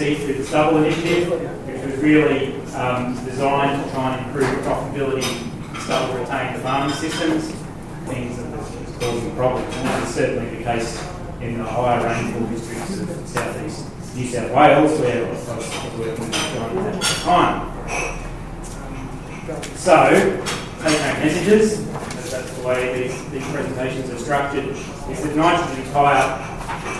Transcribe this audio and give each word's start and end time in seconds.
through 0.00 0.34
the 0.34 0.44
stubble 0.44 0.78
initiative, 0.78 1.28
which 1.66 1.84
was 1.84 2.00
really 2.00 2.54
um, 2.72 3.22
designed 3.26 3.84
to 3.84 3.90
try 3.90 4.16
and 4.16 4.26
improve 4.26 4.48
profitability 4.64 5.18
of 5.18 5.82
stubble 5.82 6.18
retained 6.18 6.62
farming 6.62 6.96
systems, 6.96 7.50
things 8.06 8.38
that 8.38 8.50
was 8.56 8.96
causing 8.98 9.36
problems. 9.36 9.76
And 9.76 9.88
that 9.88 10.02
is 10.02 10.14
certainly 10.14 10.56
the 10.56 10.64
case 10.64 11.06
in 11.42 11.58
the 11.58 11.64
higher 11.64 12.02
rainfall 12.02 12.46
districts 12.48 12.98
of 12.98 13.28
southeast 13.28 13.84
New 14.14 14.26
South 14.26 14.50
Wales, 14.52 14.98
where 15.00 15.26
I 15.26 15.28
was 15.30 15.38
working 15.98 16.24
with 16.24 16.32
John 16.32 16.78
at 16.78 16.94
the 16.94 17.06
time. 17.22 17.60
So, 19.76 19.94
take 20.80 20.98
home 20.98 21.20
messages, 21.20 21.86
that's 22.30 22.50
the 22.56 22.66
way 22.66 23.02
these, 23.02 23.30
these 23.30 23.46
presentations 23.52 24.08
are 24.10 24.18
structured, 24.18 24.64
is 24.64 25.22
that 25.22 25.36
nitrogen 25.36 25.92
tie-up 25.92 26.40
can 26.40 26.49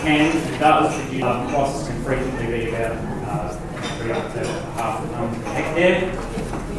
does 0.03 1.01
produce 1.01 1.23
um, 1.23 1.53
losses 1.53 1.87
can 1.87 2.03
frequently 2.03 2.45
be 2.47 2.69
about 2.69 2.97
uh, 3.27 3.49
three 3.97 4.11
up 4.11 4.33
to 4.33 4.47
half 4.73 5.03
a 5.03 5.07
tonne 5.13 5.35
per 5.35 5.53
hectare. 5.53 6.15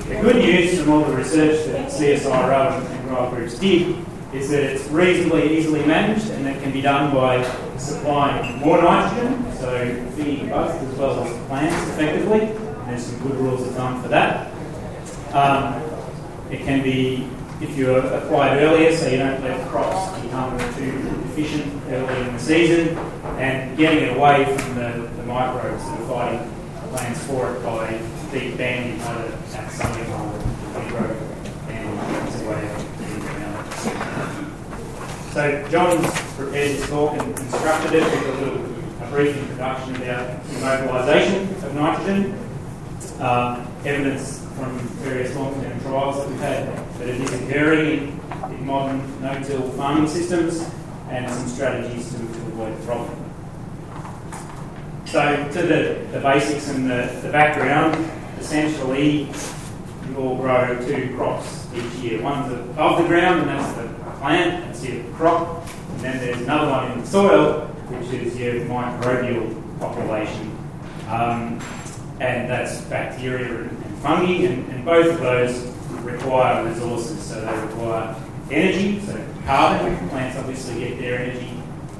The 0.08 0.20
good 0.20 0.36
news 0.36 0.80
from 0.80 0.92
all 0.92 1.04
the 1.04 1.16
research 1.16 1.66
that 1.66 1.90
CSIRO 1.90 2.84
and 2.84 3.08
grower 3.08 3.30
groups 3.30 3.58
did 3.58 3.96
is 4.32 4.50
that 4.50 4.62
it's 4.62 4.86
reasonably 4.88 5.58
easily 5.58 5.84
managed 5.84 6.30
and 6.30 6.46
that 6.46 6.62
can 6.62 6.72
be 6.72 6.80
done 6.80 7.14
by 7.14 7.42
supplying 7.76 8.58
more 8.58 8.80
nitrogen, 8.82 9.52
so 9.54 10.10
feeding 10.16 10.48
both 10.48 10.70
as 10.70 10.98
well 10.98 11.22
as 11.22 11.36
the 11.36 11.44
plants 11.46 11.90
effectively. 11.90 12.40
There's 12.86 13.06
some 13.06 13.20
good 13.20 13.36
rules 13.36 13.66
of 13.66 13.74
thumb 13.74 14.02
for 14.02 14.08
that. 14.08 14.52
Um, 15.32 15.82
it 16.50 16.60
can 16.60 16.82
be, 16.82 17.28
if 17.60 17.76
you're 17.76 17.98
applied 17.98 18.58
earlier, 18.58 18.94
so 18.96 19.08
you 19.08 19.18
don't 19.18 19.42
let 19.42 19.68
crops 19.68 20.20
become 20.20 20.58
too 20.74 20.92
deficient 21.22 21.82
early 21.88 22.20
in 22.26 22.32
the 22.32 22.38
season, 22.38 22.96
and 23.38 23.76
getting 23.76 24.04
it 24.04 24.16
away 24.16 24.44
from 24.44 24.74
the, 24.74 25.08
the 25.16 25.22
microbes 25.24 25.84
that 25.84 26.00
are 26.00 26.06
fighting 26.06 26.52
plants 26.90 27.24
for 27.24 27.54
it 27.54 27.62
by 27.62 27.98
deep 28.32 28.56
banding 28.58 29.00
either 29.00 29.32
at 29.54 29.70
something 29.72 30.06
or 30.12 30.38
micro 30.74 31.32
around 32.46 32.80
it. 32.80 33.72
So 35.32 35.68
John's 35.70 36.06
prepared 36.36 36.76
this 36.76 36.88
talk 36.88 37.18
and 37.18 37.36
constructed 37.36 37.94
it 37.94 38.04
with 38.04 38.28
a 38.28 38.44
little 38.44 38.72
a 39.02 39.10
brief 39.10 39.36
introduction 39.36 39.96
about 39.96 40.46
immobilisation 40.50 41.48
of 41.64 41.74
nitrogen, 41.74 42.38
uh, 43.18 43.66
evidence 43.84 44.46
from 44.56 44.78
various 45.00 45.34
long-term 45.34 45.80
trials 45.80 46.16
that 46.18 46.28
we've 46.28 46.40
had 46.40 46.76
that 46.98 47.08
it 47.08 47.20
is 47.20 47.32
occurring 47.32 48.20
in, 48.50 48.54
in 48.54 48.66
modern 48.66 49.20
no-till 49.20 49.70
farming 49.72 50.06
systems 50.06 50.64
and 51.08 51.28
some 51.28 51.48
strategies 51.48 52.12
to, 52.12 52.18
to 52.18 52.24
avoid 52.24 52.78
the 52.78 52.84
problem. 52.84 53.21
So 55.12 55.46
to 55.52 55.62
the, 55.62 56.06
the 56.10 56.20
basics 56.20 56.70
and 56.70 56.88
the, 56.88 57.14
the 57.20 57.30
background, 57.30 58.10
essentially 58.40 59.28
you 60.08 60.16
all 60.16 60.36
grow 60.38 60.74
two 60.86 61.14
crops 61.14 61.66
each 61.74 61.92
year. 61.96 62.22
One's 62.22 62.50
above 62.50 63.02
the 63.02 63.08
ground 63.08 63.42
and 63.42 63.50
that's 63.50 63.76
the 63.76 63.88
plant, 64.20 64.64
that's 64.64 64.82
your 64.82 65.04
crop, 65.12 65.68
and 65.90 66.00
then 66.00 66.16
there's 66.16 66.40
another 66.40 66.70
one 66.70 66.92
in 66.92 67.00
the 67.02 67.06
soil, 67.06 67.66
which 67.90 68.08
is 68.22 68.38
your 68.38 68.54
microbial 68.64 69.78
population. 69.78 70.56
Um, 71.08 71.60
and 72.18 72.48
that's 72.48 72.80
bacteria 72.86 73.64
and, 73.64 73.98
fungi, 73.98 74.46
and, 74.46 74.66
and 74.72 74.82
both 74.82 75.12
of 75.12 75.20
those 75.20 75.66
require 76.04 76.64
resources. 76.64 77.22
So 77.22 77.38
they 77.38 77.60
require 77.66 78.16
energy, 78.50 78.98
so 79.00 79.22
carbon. 79.44 80.08
Plants 80.08 80.38
obviously 80.38 80.80
get 80.80 80.98
their 80.98 81.18
energy 81.18 81.50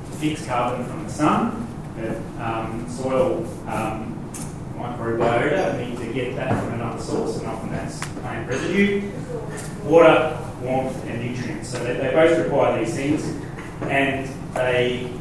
to 0.07 0.13
fix 0.13 0.47
carbon 0.47 0.87
from 0.87 1.05
the 1.05 1.11
sun, 1.11 1.69
but 1.97 2.43
um, 2.43 2.89
soil 2.89 3.47
um, 3.67 4.31
microbiota 4.77 5.79
need 5.79 5.99
to 5.99 6.13
get 6.13 6.37
that 6.37 6.63
from 6.63 6.75
another 6.75 7.01
source, 7.01 7.39
and 7.39 7.47
often 7.47 7.71
that's 7.71 7.99
plant 8.21 8.49
residue. 8.49 9.11
Water, 9.85 10.39
warmth, 10.63 11.05
and 11.07 11.21
nutrients. 11.21 11.69
So 11.69 11.83
they, 11.85 11.95
they 11.95 12.13
both 12.13 12.39
require 12.39 12.85
these 12.85 12.95
things, 12.95 13.25
and 13.83 14.29
they 14.55 15.13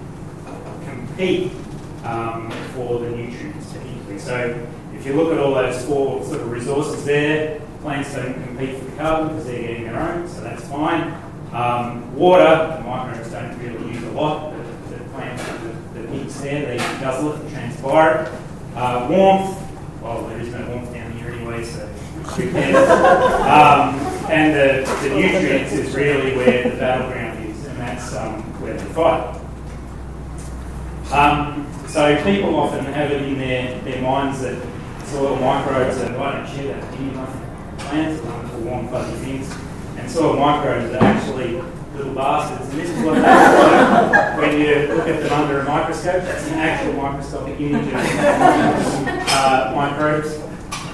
compete 0.86 1.52
um, 2.04 2.52
for 2.74 3.00
the 3.00 3.10
nutrients 3.10 3.72
particularly. 3.72 4.20
So 4.20 4.68
if 4.96 5.06
you 5.06 5.14
look 5.14 5.34
at 5.34 5.40
all 5.40 5.54
those 5.54 5.84
four 5.86 6.24
sort 6.24 6.42
of 6.42 6.52
resources 6.52 7.06
there, 7.06 7.60
plants 7.82 8.14
don't 8.14 8.34
compete 8.44 8.78
for 8.78 8.86
the 8.86 8.98
carbon 8.98 9.30
because 9.30 9.46
they're 9.48 9.62
getting 9.62 9.84
their 9.86 10.00
own, 10.00 10.28
so 10.28 10.42
that's 10.42 10.68
fine. 10.68 11.14
Um, 11.54 12.16
water, 12.16 12.78
the 12.78 12.84
microbes 12.88 13.32
don't 13.32 13.58
really 13.60 13.94
use 13.94 14.04
a 14.04 14.12
lot. 14.12 14.54
The, 14.54 14.98
the 14.98 15.04
plants, 15.10 15.44
the, 15.44 16.02
the 16.02 16.08
pigs 16.08 16.42
there, 17.02 17.12
they 17.12 17.18
guzzle 17.18 17.34
it 17.34 17.42
and 17.42 17.50
transpire. 17.52 18.40
Uh, 18.76 19.08
warmth, 19.10 20.02
well, 20.02 20.28
there 20.28 20.40
is 20.40 20.54
no 20.54 20.66
warmth 20.68 20.94
down 20.94 21.12
here 21.14 21.32
anyway, 21.32 21.64
so 21.64 21.86
who 21.88 22.52
cares? 22.52 22.76
um, 23.42 23.96
and 24.32 24.54
the, 24.54 24.92
the 25.02 25.16
nutrients 25.16 25.74
is 25.74 25.96
really 25.96 26.36
where 26.38 26.70
the 26.70 26.78
battleground 26.78 27.50
is, 27.50 27.66
and 27.66 27.78
that's 27.80 28.16
um, 28.16 28.42
where 28.62 28.74
they 28.74 28.86
fight. 28.94 29.38
Um, 31.12 31.68
so 31.88 32.24
people 32.24 32.56
often 32.56 32.86
have 32.86 33.12
it 33.12 33.22
in 33.24 33.38
their, 33.38 33.80
their 33.82 34.02
minds 34.02 34.42
that 34.42 34.62
soil 35.08 35.36
microbes 35.36 35.98
are, 35.98 36.18
I 36.18 36.38
don't 36.38 36.56
share 36.56 36.74
that 36.74 36.84
I 36.84 36.96
think 36.96 37.14
plants 37.80 38.22
are 38.22 38.32
wonderful, 38.32 38.60
warm, 38.62 38.88
fuzzy 38.88 39.26
things, 39.26 39.54
and 39.98 40.10
soil 40.10 40.38
microbes 40.38 40.94
are 40.94 41.04
actually 41.04 41.62
little 41.96 42.14
bastards. 42.14 42.70
And 42.70 42.80
this 42.80 42.90
is 42.90 43.06
what 43.06 43.16
they 43.16 43.22
look 43.22 44.12
like 44.12 44.38
when 44.38 44.60
you 44.60 44.96
look 44.96 45.08
at 45.08 45.22
them 45.22 45.34
under 45.34 45.60
a 45.60 45.64
microscope. 45.64 46.24
That's 46.24 46.48
an 46.48 46.54
actual 46.56 46.94
microscopic 46.94 47.60
image 47.60 47.88
of 47.88 47.94
uh, 49.30 49.74
microbes. 49.76 50.40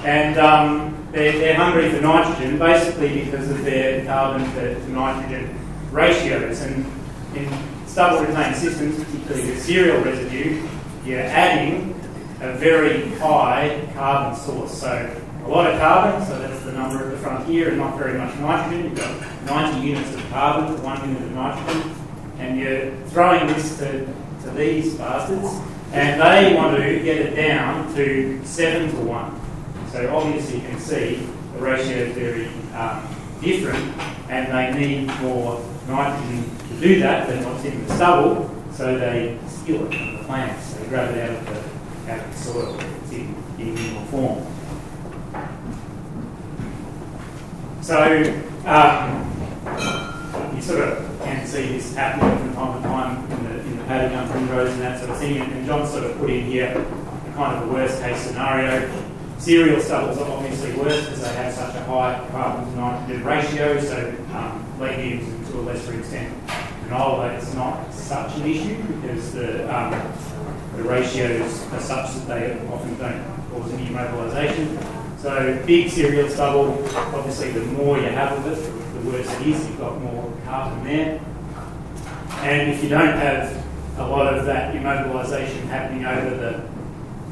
And 0.04 0.38
um, 0.38 1.08
they're, 1.12 1.32
they're, 1.32 1.54
hungry 1.54 1.90
for 1.90 2.00
nitrogen 2.00 2.58
basically 2.58 3.24
because 3.24 3.50
of 3.50 3.64
their 3.64 4.04
carbon 4.04 4.44
to, 4.54 4.74
to 4.74 4.88
nitrogen 4.90 5.58
ratios. 5.90 6.60
And 6.60 6.86
in 7.34 7.48
stubble 7.86 8.24
retained 8.24 8.56
systems, 8.56 9.02
particularly 9.04 9.56
cereal 9.56 10.02
residue, 10.02 10.66
you're 11.04 11.20
adding 11.20 11.94
a 12.40 12.52
very 12.52 13.08
high 13.16 13.88
carbon 13.94 14.38
source. 14.38 14.80
So 14.80 15.22
a 15.48 15.50
lot 15.50 15.72
of 15.72 15.80
carbon, 15.80 16.26
so 16.26 16.38
that's 16.38 16.62
the 16.64 16.72
number 16.72 17.02
at 17.02 17.10
the 17.10 17.16
front 17.16 17.48
here, 17.48 17.70
and 17.70 17.78
not 17.78 17.96
very 17.96 18.18
much 18.18 18.36
nitrogen. 18.38 18.84
You've 18.84 18.98
got 18.98 19.46
90 19.46 19.88
units 19.88 20.14
of 20.14 20.28
carbon 20.28 20.76
to 20.76 20.82
one 20.82 21.08
unit 21.08 21.22
of 21.22 21.32
nitrogen, 21.32 21.94
and 22.38 22.58
you're 22.60 22.94
throwing 23.06 23.46
this 23.46 23.78
to, 23.78 24.06
to 24.42 24.50
these 24.50 24.94
bastards, 24.96 25.48
and 25.92 26.20
they 26.20 26.54
want 26.54 26.76
to 26.76 26.82
get 27.00 27.16
it 27.16 27.34
down 27.34 27.94
to 27.94 28.44
7 28.44 28.90
to 28.90 28.96
1. 28.96 29.40
So 29.90 30.14
obviously 30.14 30.56
you 30.60 30.68
can 30.68 30.78
see 30.78 31.26
the 31.54 31.60
ratio 31.60 31.96
is 31.96 32.14
very 32.14 32.48
um, 32.74 33.08
different, 33.40 33.96
and 34.28 34.52
they 34.52 34.78
need 34.78 35.06
more 35.22 35.64
nitrogen 35.86 36.44
to 36.68 36.80
do 36.80 37.00
that 37.00 37.26
than 37.26 37.42
what's 37.46 37.64
in 37.64 37.86
the 37.86 37.94
stubble, 37.94 38.54
so 38.74 38.98
they 38.98 39.38
steal 39.46 39.86
it 39.86 39.96
from 39.96 40.18
the 40.18 40.24
plants. 40.24 40.74
They 40.74 40.86
grab 40.88 41.14
it 41.14 41.30
out 41.30 41.38
of 41.38 41.46
the, 42.04 42.12
out 42.12 42.26
of 42.26 42.32
the 42.32 42.38
soil. 42.38 42.80
It's 43.02 43.12
in, 43.12 43.34
in 43.58 43.74
mineral 43.74 44.04
form. 44.08 44.57
So 47.88 47.96
um, 48.66 49.24
you 50.54 50.60
sort 50.60 50.80
of 50.80 51.20
can 51.22 51.46
see 51.46 51.68
this 51.68 51.94
happening 51.94 52.38
from 52.38 52.54
time 52.54 52.82
to 52.82 52.86
time 52.86 53.32
in 53.32 53.44
the, 53.44 53.60
in 53.60 53.78
the 53.78 53.84
and 53.94 54.30
primrose 54.30 54.74
and 54.74 54.82
that 54.82 54.98
sort 54.98 55.08
of 55.08 55.16
thing. 55.16 55.40
And, 55.40 55.52
and 55.54 55.66
John 55.66 55.86
sort 55.86 56.04
of 56.04 56.18
put 56.18 56.28
in 56.28 56.44
here 56.44 56.74
kind 57.34 57.56
of 57.56 57.66
a 57.66 57.72
worst 57.72 58.02
case 58.02 58.18
scenario. 58.18 58.92
Cereal 59.38 59.80
stubbles 59.80 60.18
are 60.18 60.30
obviously 60.30 60.74
worse 60.74 61.02
because 61.06 61.22
they 61.22 61.32
have 61.32 61.54
such 61.54 61.76
a 61.76 61.84
high 61.84 62.28
carbon 62.30 62.70
to 62.72 62.76
nitrogen 62.76 63.24
ratio. 63.24 63.80
So 63.80 64.14
um, 64.34 64.78
legumes 64.78 65.48
to 65.48 65.58
a 65.58 65.62
lesser 65.62 65.98
extent 65.98 66.36
canola, 66.90 67.38
it's 67.38 67.54
not 67.54 67.90
such 67.94 68.36
an 68.36 68.48
issue 68.48 68.82
because 69.00 69.32
the 69.32 69.64
um, 69.74 69.92
the 70.76 70.82
ratios 70.82 71.62
are 71.72 71.80
such 71.80 72.12
that 72.16 72.26
they 72.28 72.68
often 72.68 72.98
don't 72.98 73.50
cause 73.50 73.72
any 73.72 73.86
immobilisation. 73.86 75.07
So 75.18 75.60
big 75.66 75.90
cereal 75.90 76.28
stubble, 76.28 76.80
obviously 76.94 77.50
the 77.50 77.64
more 77.72 77.98
you 77.98 78.04
have 78.04 78.38
of 78.38 78.46
it, 78.46 79.02
the 79.02 79.10
worse 79.10 79.28
it 79.40 79.48
is. 79.48 79.66
You've 79.66 79.78
got 79.78 80.00
more 80.00 80.32
carbon 80.44 80.84
there. 80.84 81.20
And 82.42 82.70
if 82.70 82.84
you 82.84 82.88
don't 82.88 83.16
have 83.16 83.64
a 83.98 84.06
lot 84.06 84.32
of 84.32 84.46
that 84.46 84.76
immobilisation 84.76 85.66
happening 85.66 86.06
over 86.06 86.36
the, 86.36 86.68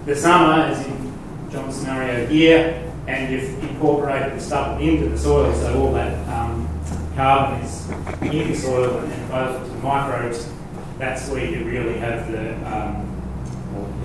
the 0.04 0.16
summer, 0.16 0.64
as 0.64 0.84
in 0.84 1.16
John's 1.52 1.76
scenario 1.76 2.26
here, 2.26 2.82
and 3.06 3.32
you've 3.32 3.62
incorporated 3.62 4.36
the 4.36 4.40
stubble 4.40 4.84
into 4.84 5.08
the 5.08 5.16
soil, 5.16 5.54
so 5.54 5.80
all 5.80 5.92
that 5.92 6.28
um, 6.28 6.68
carbon 7.14 7.60
is 7.60 7.88
in 8.20 8.48
the 8.50 8.54
soil 8.56 8.98
and 8.98 9.12
to 9.12 9.70
the 9.70 9.78
microbes, 9.78 10.50
that's 10.98 11.28
where 11.28 11.48
you 11.48 11.64
really 11.64 11.98
have 11.98 12.32
the 12.32 12.52
um, 12.66 13.15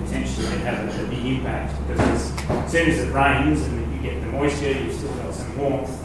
potentially 0.04 0.46
have 0.58 0.98
a, 0.98 1.04
a 1.04 1.06
big 1.08 1.24
impact 1.24 1.76
because 1.86 2.00
as 2.50 2.72
soon 2.72 2.90
as 2.90 2.98
it 2.98 3.12
rains 3.12 3.62
and 3.62 3.94
you 3.94 4.02
get 4.02 4.20
the 4.20 4.26
moisture, 4.28 4.72
you've 4.72 4.94
still 4.94 5.12
got 5.14 5.34
some 5.34 5.58
warmth, 5.58 6.02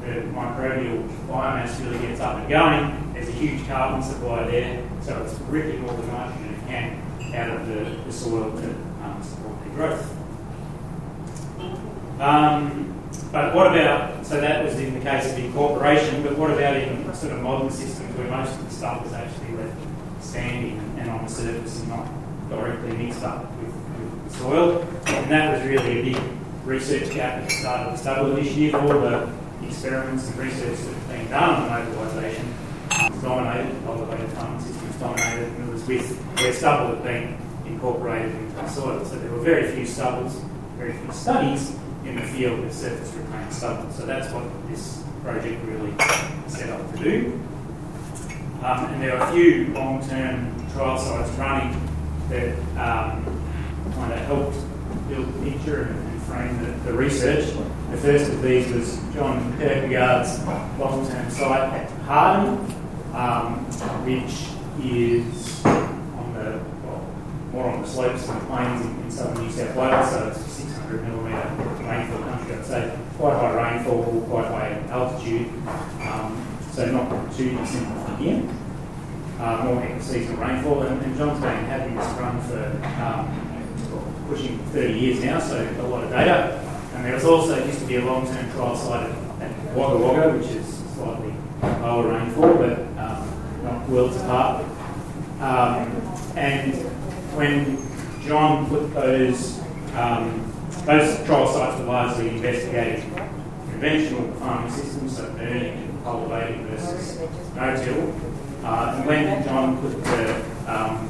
the 0.00 0.22
microbial 0.32 1.06
biomass 1.26 1.78
really 1.84 1.98
gets 2.06 2.20
up 2.20 2.36
and 2.36 2.48
going. 2.48 3.12
There's 3.12 3.28
a 3.28 3.32
huge 3.32 3.66
carbon 3.66 4.02
supply 4.02 4.44
there, 4.44 4.88
so 5.02 5.22
it's 5.22 5.38
ripping 5.42 5.88
all 5.88 5.96
the 5.96 6.06
nitrogen 6.06 6.54
it 6.54 6.66
can 6.66 7.34
out 7.34 7.60
of 7.60 7.66
the, 7.68 7.84
the 8.04 8.12
soil 8.12 8.50
to 8.50 8.70
um, 9.02 9.22
support 9.22 9.56
their 9.64 9.74
growth. 9.74 10.16
Um, 12.20 12.96
but 13.32 13.54
what 13.54 13.68
about, 13.68 14.26
so 14.26 14.40
that 14.40 14.64
was 14.64 14.78
in 14.78 14.94
the 14.94 15.00
case 15.00 15.32
of 15.32 15.38
incorporation, 15.38 16.22
but 16.22 16.36
what 16.36 16.50
about 16.50 16.76
in 16.76 17.14
sort 17.14 17.32
of 17.32 17.42
modern 17.42 17.70
systems 17.70 18.16
where 18.16 18.28
most 18.28 18.52
of 18.52 18.68
the 18.68 18.74
stuff 18.74 19.06
is 19.06 19.12
actually 19.12 19.54
left 19.56 19.76
standing 20.20 20.78
and 20.98 21.08
on 21.10 21.24
the 21.24 21.30
surface 21.30 21.80
and 21.80 21.88
not 21.88 22.06
directly 22.50 22.96
mixed 22.96 23.22
up 23.22 23.50
with, 23.56 23.74
with 23.74 24.28
the 24.28 24.38
soil? 24.38 24.86
And 25.06 25.30
that 25.30 25.58
was 25.58 25.68
really 25.68 26.00
a 26.00 26.02
big 26.12 26.22
research 26.64 27.10
gap 27.14 27.42
at 27.42 27.48
the 27.48 27.54
start 27.54 27.86
of 27.86 27.92
the 27.92 27.98
stubble 27.98 28.36
initiative. 28.36 28.74
All 28.74 28.88
the 28.88 29.32
experiments 29.66 30.28
and 30.28 30.38
research 30.38 30.78
that 30.78 30.94
had 30.94 31.08
been 31.08 31.30
done 31.30 31.62
on 31.62 31.68
mobilisation 31.68 32.54
was 32.90 33.22
dominated, 33.22 33.84
cultivated 33.84 34.28
farming 34.30 34.60
systems 34.60 34.96
dominated, 34.96 35.48
and 35.48 35.68
it 35.68 35.72
was 35.72 35.86
with 35.86 36.18
where 36.38 36.52
stubble 36.52 36.96
had 36.96 37.04
been 37.04 37.38
incorporated 37.66 38.34
into 38.34 38.54
the 38.56 38.68
soil. 38.68 39.04
So 39.04 39.18
there 39.18 39.30
were 39.30 39.38
very 39.40 39.70
few 39.72 39.86
stubbles, 39.86 40.40
very 40.76 40.92
few 40.92 41.12
studies 41.12 41.76
in 42.04 42.16
the 42.16 42.22
field 42.22 42.64
of 42.64 42.72
surface 42.72 43.12
reclaimed 43.14 43.52
stubble. 43.52 43.90
So 43.92 44.06
that's 44.06 44.32
what 44.32 44.44
this 44.68 45.02
project 45.22 45.62
really 45.66 45.92
set 46.48 46.70
up 46.70 46.92
to 46.92 46.98
do. 47.02 47.40
Um, 48.62 48.84
and 48.86 49.02
there 49.02 49.16
are 49.16 49.28
a 49.28 49.32
few 49.32 49.68
long-term 49.68 50.70
trial 50.72 50.98
sites 50.98 51.30
running 51.38 51.89
that 52.30 52.56
um, 52.78 53.24
kind 53.94 54.12
of 54.12 54.18
helped 54.20 54.56
build 55.08 55.34
the 55.34 55.50
picture 55.50 55.82
and, 55.82 56.10
frame 56.22 56.64
the, 56.64 56.70
the, 56.90 56.92
research. 56.92 57.46
The 57.90 57.96
first 57.96 58.30
of 58.30 58.40
these 58.42 58.70
was 58.72 59.00
John 59.12 59.52
Kirkegaard's 59.58 60.38
long-term 60.78 61.28
site 61.28 61.72
at 61.72 61.90
Harden, 62.02 62.58
um, 63.14 63.56
which 64.06 64.46
is 64.84 65.64
on 65.64 66.32
the 66.34 66.60
well, 66.86 67.04
more 67.52 67.70
on 67.70 67.82
the 67.82 67.88
slopes 67.88 68.28
and 68.28 68.46
plains 68.46 68.86
in, 68.86 69.02
in 69.02 69.10
southern 69.10 69.44
New 69.44 69.50
South 69.50 69.74
Wales, 69.74 70.10
so 70.10 70.28
it's 70.28 70.40
600 70.52 71.02
millimetre 71.08 71.48
rainfall 71.82 72.22
country, 72.22 72.54
I'd 72.54 72.64
say. 72.64 72.98
Quite 73.18 73.34
high 73.34 73.72
rainfall, 73.72 74.24
quite 74.30 74.46
high 74.46 74.70
altitude, 74.90 75.48
um, 76.02 76.46
so 76.70 76.92
not 76.92 77.36
too 77.36 77.56
dissimilar 77.56 78.04
from 78.04 78.16
here. 78.18 78.42
Uh, 79.40 79.64
more 79.64 80.00
seasonal 80.02 80.36
rainfall, 80.36 80.82
and, 80.82 81.00
and, 81.00 81.16
John's 81.16 81.40
been 81.40 81.64
having 81.64 81.96
this 81.96 82.06
run 82.18 82.38
for 82.42 82.62
um, 83.00 84.26
pushing 84.28 84.58
30 84.66 84.92
years 84.92 85.24
now, 85.24 85.38
so 85.38 85.56
a 85.80 85.82
lot 85.88 86.04
of 86.04 86.10
data. 86.10 86.60
And 86.94 87.06
there 87.06 87.14
was 87.14 87.24
also 87.24 87.64
used 87.64 87.78
to 87.78 87.86
be 87.86 87.96
a 87.96 88.04
long-term 88.04 88.52
trial 88.52 88.76
site 88.76 89.10
at 89.40 89.74
Wagga 89.74 89.96
Wagga, 89.96 90.36
which 90.36 90.48
is 90.48 90.66
slightly 90.94 91.32
lower 91.62 92.12
rainfall, 92.12 92.54
but 92.54 92.80
um, 92.98 93.62
not 93.64 93.88
worlds 93.88 94.16
apart. 94.16 94.62
Um, 95.40 95.90
and 96.36 96.74
when 97.34 97.78
John 98.22 98.68
put 98.68 98.92
those 98.92 99.58
um, 99.94 100.52
those 100.84 101.24
trial 101.24 101.50
sites 101.50 101.78
were 101.78 101.86
largely 101.86 102.28
investigating 102.28 103.10
conventional 103.70 104.30
farming 104.34 104.70
systems, 104.70 105.16
so 105.16 105.32
burning 105.32 105.78
and 105.78 106.04
cultivating 106.04 106.66
versus 106.66 107.18
no-till. 107.56 108.29
Uh, 108.62 108.94
and 108.96 109.06
when 109.06 109.44
John 109.44 109.80
put 109.80 110.04
the, 110.04 110.44
um, 110.66 111.08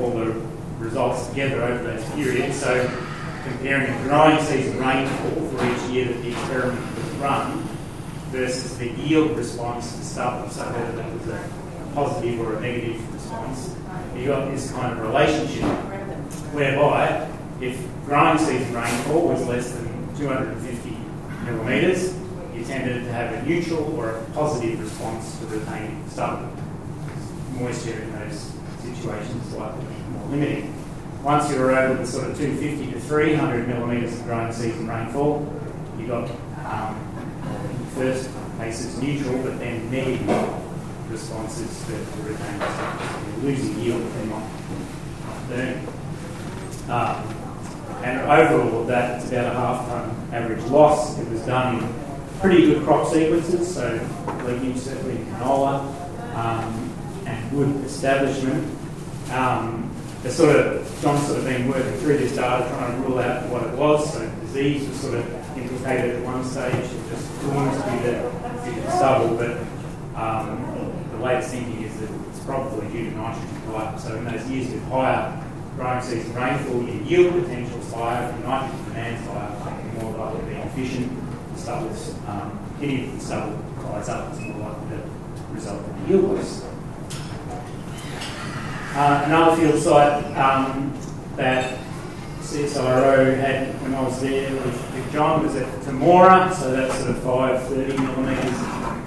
all 0.00 0.10
the 0.10 0.40
results 0.78 1.28
together 1.28 1.62
over 1.62 1.82
those 1.82 2.04
periods, 2.10 2.60
so 2.60 2.86
comparing 3.44 3.90
the 3.96 4.08
growing 4.08 4.42
season 4.44 4.78
rainfall 4.78 5.48
for 5.48 5.66
each 5.66 5.90
year 5.90 6.06
that 6.06 6.22
the 6.22 6.30
experiment 6.30 6.96
was 6.96 7.10
run 7.14 7.62
versus 8.30 8.76
the 8.78 8.90
yield 8.90 9.36
response 9.36 9.96
to 9.96 10.04
stubble, 10.04 10.48
so 10.50 10.62
whether 10.64 10.92
that 10.92 11.12
was 11.12 11.28
a 11.28 11.50
positive 11.94 12.40
or 12.40 12.56
a 12.56 12.60
negative 12.60 13.14
response, 13.14 13.74
you 14.16 14.26
got 14.26 14.50
this 14.50 14.70
kind 14.72 14.92
of 14.92 15.00
relationship 15.00 15.64
whereby 16.52 17.28
if 17.60 17.80
growing 18.04 18.38
season 18.38 18.74
rainfall 18.74 19.28
was 19.28 19.46
less 19.46 19.72
than 19.72 20.16
250 20.16 20.96
millimetres, 21.44 22.14
you 22.54 22.64
tended 22.64 23.04
to 23.04 23.12
have 23.12 23.32
a 23.32 23.46
neutral 23.46 23.98
or 23.98 24.10
a 24.10 24.24
positive 24.32 24.80
response 24.80 25.38
to 25.38 25.46
retaining 25.46 26.04
stubble. 26.08 26.48
Moisture 27.58 28.02
in 28.02 28.12
those 28.12 28.52
situations 28.82 29.46
is 29.46 29.54
likely 29.54 29.80
to 29.80 29.86
be 29.86 30.00
more 30.10 30.28
limiting. 30.28 30.74
Once 31.22 31.50
you 31.50 31.58
were 31.58 31.72
over 31.72 31.94
the 31.94 32.06
sort 32.06 32.28
of 32.28 32.36
250 32.36 32.92
to 32.92 33.00
300 33.00 33.68
millimetres 33.68 34.18
of 34.18 34.24
growing 34.24 34.52
season 34.52 34.88
rainfall, 34.88 35.48
you've 35.98 36.08
got 36.08 36.28
um, 36.66 37.88
first 37.94 38.30
cases 38.58 39.00
neutral, 39.00 39.42
but 39.42 39.58
then 39.58 39.90
negative 39.90 40.28
responses 41.10 41.84
to, 41.86 41.92
retaining 42.22 42.60
stubble. 42.60 43.42
You're 43.42 43.52
losing 43.52 43.78
yield 43.80 44.02
if 44.02 44.14
they're 44.14 44.26
not, 44.26 44.42
burning. 45.48 45.88
Um, 46.88 47.42
and 48.02 48.20
overall 48.20 48.84
that, 48.84 49.20
it's 49.20 49.30
about 49.30 49.46
a 49.46 49.54
half 49.54 49.88
tonne 49.88 50.28
average 50.32 50.64
loss. 50.64 51.18
It 51.18 51.28
was 51.28 51.40
done 51.42 51.78
in 51.78 51.94
pretty 52.40 52.66
good 52.66 52.82
crop 52.82 53.12
sequences, 53.12 53.72
so 53.72 53.92
legumes, 54.44 54.82
certainly 54.82 55.22
canola, 55.32 55.84
um, 56.34 56.91
and 57.26 57.52
wood 57.52 57.84
establishment. 57.84 58.78
Um, 59.30 59.90
the 60.22 60.30
sort 60.30 60.54
of 60.54 61.00
John's 61.02 61.26
sort 61.26 61.38
of 61.40 61.44
been 61.44 61.68
working 61.68 61.92
through 61.98 62.18
this 62.18 62.36
data, 62.36 62.68
trying 62.68 63.02
to 63.02 63.08
rule 63.08 63.18
out 63.18 63.48
what 63.48 63.64
it 63.64 63.76
was. 63.76 64.12
So 64.12 64.30
disease 64.40 64.88
was 64.88 65.00
sort 65.00 65.14
of 65.14 65.58
implicated 65.58 66.16
at 66.16 66.22
one 66.22 66.44
stage, 66.44 66.74
it 66.74 67.08
just 67.10 67.26
to, 67.40 68.64
due 68.64 68.82
to 68.82 68.90
stubble, 68.92 69.36
but 69.36 69.58
um, 70.14 71.08
the 71.10 71.18
latest 71.18 71.50
thinking 71.50 71.82
is 71.82 71.98
that 72.00 72.10
it's 72.28 72.40
probably 72.40 72.86
due 72.88 73.10
to 73.10 73.16
nitrogen 73.16 73.72
type. 73.72 73.98
So 73.98 74.16
in 74.16 74.24
those 74.24 74.48
years 74.48 74.72
with 74.72 74.84
higher 74.88 75.42
growing 75.76 76.02
season 76.02 76.34
rainfall, 76.34 76.82
your 76.82 77.02
yield 77.02 77.42
potential 77.42 77.80
is 77.80 77.92
higher, 77.92 78.30
your 78.30 78.46
nitrogen 78.46 78.84
demand 78.84 79.16
is 79.18 79.30
higher, 79.30 79.82
you're 79.82 80.02
more 80.02 80.26
likely 80.26 80.40
to 80.40 80.46
be 80.46 80.54
efficient. 80.54 81.54
The 81.54 81.60
stubble's, 81.60 82.14
um, 82.28 82.58
the 82.80 83.20
stubble 83.20 83.58
dries 83.80 84.08
up, 84.08 84.32
it's 84.32 84.40
more 84.40 84.68
likely 84.68 84.98
to 84.98 85.52
result 85.52 85.84
in 85.84 86.08
yield 86.08 86.24
loss. 86.36 86.71
Uh, 88.94 89.22
another 89.24 89.56
field 89.56 89.80
site 89.80 90.22
um, 90.36 90.92
that 91.36 91.78
CSIRO 92.42 93.34
had 93.40 93.68
when 93.80 93.94
I 93.94 94.02
was 94.02 94.20
there 94.20 94.52
with, 94.52 94.94
with 94.94 95.12
John 95.12 95.42
was 95.42 95.56
at 95.56 95.66
Temora, 95.80 96.52
so 96.52 96.70
that's 96.72 96.94
sort 96.98 97.08
of 97.08 97.22
5, 97.22 97.68
30 97.68 97.96
millimetres 97.96 98.60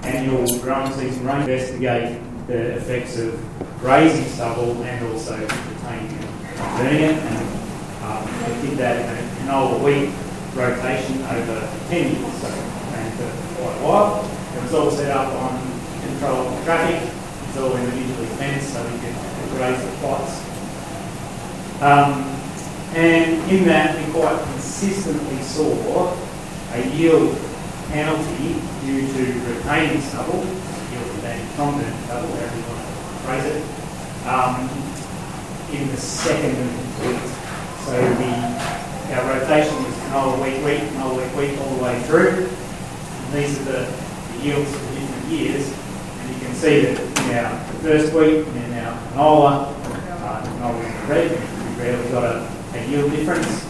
annual 0.06 0.60
growing 0.62 0.92
season 0.94 1.24
rain. 1.28 1.42
Investigate 1.42 2.20
the 2.48 2.78
effects 2.78 3.20
of 3.20 3.40
grazing 3.80 4.26
stubble 4.26 4.82
and 4.82 5.06
also 5.14 5.38
retaining 5.38 6.18
doing 6.82 7.04
it, 7.06 7.18
and 7.22 7.46
um, 8.06 8.26
we 8.26 8.68
did 8.70 8.80
that 8.80 9.06
in 9.06 9.24
a 9.24 9.30
canola 9.38 9.78
wheat 9.86 10.10
rotation 10.58 11.22
over 11.30 11.62
10 11.90 12.10
years, 12.10 12.34
so 12.42 12.50
ran 12.50 13.12
for 13.18 13.62
quite 13.62 13.78
a 13.78 13.86
while. 13.86 14.58
It 14.58 14.64
was 14.64 14.74
all 14.74 14.90
set 14.90 15.12
up 15.12 15.32
on 15.32 15.62
control 16.02 16.48
of 16.48 16.64
traffic, 16.66 17.14
it's 17.48 17.58
all 17.60 17.78
individually 17.78 18.28
fenced 18.38 18.74
so 18.74 18.84
we 18.84 18.98
could 18.98 19.35
graze 19.56 19.82
the 19.82 19.92
plots. 19.98 20.40
Um, 21.82 22.24
and 22.96 23.52
in 23.52 23.66
that, 23.66 23.98
we 23.98 24.12
quite 24.14 24.42
consistently 24.52 25.42
saw 25.42 26.16
a 26.74 26.88
yield 26.96 27.38
penalty 27.90 28.56
due 28.86 29.08
to 29.08 29.24
retaining 29.50 30.02
stubble, 30.02 30.44
yield 30.44 31.08
from 31.56 31.78
the 31.80 31.84
stubble, 32.06 32.28
however 32.28 32.56
you 32.56 32.64
want 32.68 32.80
to 32.80 32.94
phrase 33.24 33.46
it, 33.46 33.64
um, 34.28 34.70
in 35.72 35.88
the 35.90 35.98
second 35.98 36.56
week. 37.02 37.20
So 37.86 37.92
the, 37.94 39.14
our 39.14 39.40
rotation 39.40 39.76
was 39.84 39.94
canola 40.08 40.42
wheat 40.42 40.64
wheat, 40.64 40.90
canola 40.92 41.18
wheat 41.18 41.50
wheat 41.50 41.60
all 41.60 41.76
the 41.76 41.84
way 41.84 42.02
through. 42.04 42.50
And 42.50 43.34
these 43.34 43.60
are 43.60 43.64
the, 43.64 43.94
the 44.32 44.44
yields 44.44 44.72
for 44.72 44.94
different 44.94 45.26
years. 45.28 45.85
And 46.26 46.34
you 46.34 46.40
can 46.42 46.56
see 46.56 46.82
that 46.82 47.00
in 47.30 47.46
our 47.46 47.60
first 47.82 48.14
week 48.14 48.48
and 48.48 48.58
in 48.58 48.74
our 48.84 48.98
canola, 49.12 49.72
uh, 50.24 50.42
canola 50.44 51.02
the 51.02 51.14
red, 51.14 51.32
we 51.32 51.84
rarely 51.84 52.12
got 52.12 52.24
a, 52.24 52.52
a 52.74 52.88
yield 52.88 53.12
difference. 53.12 53.66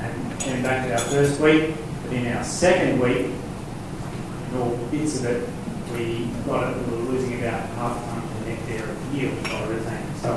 And 0.00 0.40
then 0.40 0.62
back 0.62 0.86
to 0.86 0.92
our 0.94 0.98
first 1.10 1.38
week, 1.40 1.74
but 2.04 2.12
in 2.14 2.32
our 2.32 2.42
second 2.42 2.98
week, 2.98 3.26
in 3.26 4.56
all 4.58 4.76
bits 4.90 5.18
of 5.18 5.26
it, 5.26 5.48
we 5.92 6.30
got 6.46 6.72
it, 6.72 6.88
we 6.88 6.96
were 6.96 7.02
losing 7.12 7.38
about 7.38 7.68
half 7.70 7.96
a 7.96 8.20
tonne 8.20 8.28
per 8.28 8.50
hectare 8.50 8.88
of 8.88 9.14
yield 9.14 9.42
by 9.44 9.66
retaining 9.66 10.14
so 10.22 10.36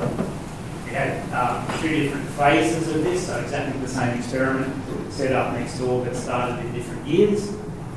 we 0.86 0.92
had 0.92 1.32
um, 1.34 1.82
two 1.82 2.04
different 2.04 2.28
phases 2.32 2.88
of 2.96 3.04
this, 3.04 3.28
so 3.28 3.40
exactly 3.40 3.80
the 3.82 3.88
same 3.88 4.18
experiment 4.18 4.74
set 5.12 5.32
up 5.32 5.54
next 5.54 5.78
door 5.80 6.04
but 6.04 6.16
started 6.16 6.66
in 6.66 6.74
different 6.74 7.06
years, 7.06 7.50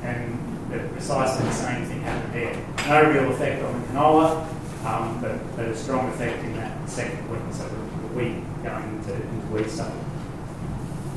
and 0.03 0.39
precisely 0.69 1.47
the 1.47 1.53
same 1.53 1.85
thing 1.87 2.01
happened 2.03 2.33
there. 2.35 2.67
No 2.89 3.11
real 3.11 3.33
effect 3.33 3.63
on 3.63 3.81
the 3.81 3.87
canola, 3.89 4.85
um, 4.85 5.21
but, 5.21 5.57
but 5.57 5.67
a 5.67 5.77
strong 5.77 6.09
effect 6.09 6.45
in 6.45 6.55
that 6.57 6.89
second 6.89 7.29
week, 7.31 7.41
so 7.53 7.65
the, 7.69 7.77
wheat 8.17 8.43
going 8.65 8.97
into, 8.97 9.13
into 9.13 9.47
wheat 9.53 9.69
stubble. 9.69 9.93